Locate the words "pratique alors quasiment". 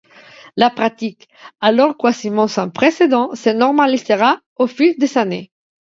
0.71-2.47